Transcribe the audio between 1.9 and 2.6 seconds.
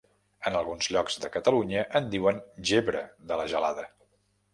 en diuen